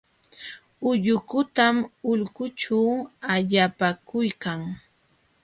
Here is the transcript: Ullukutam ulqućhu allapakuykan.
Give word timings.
Ullukutam 0.89 1.75
ulqućhu 2.11 2.81
allapakuykan. 3.33 4.59